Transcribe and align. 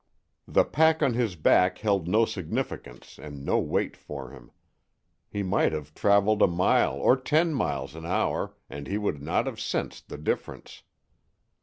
The 0.47 0.65
pack 0.65 1.03
on 1.03 1.13
his 1.13 1.35
back 1.35 1.77
held 1.77 2.07
no 2.07 2.25
significance 2.25 3.19
and 3.19 3.45
no 3.45 3.59
weight 3.59 3.95
for 3.95 4.31
him. 4.31 4.49
He 5.29 5.43
might 5.43 5.73
have 5.73 5.93
traveled 5.93 6.41
a 6.41 6.47
mile 6.47 6.95
or 6.95 7.15
ten 7.15 7.53
miles 7.53 7.93
an 7.93 8.07
hour 8.07 8.55
and 8.67 8.87
he 8.87 8.97
would 8.97 9.21
not 9.21 9.45
have 9.45 9.59
sensed 9.59 10.09
the 10.09 10.17
difference. 10.17 10.81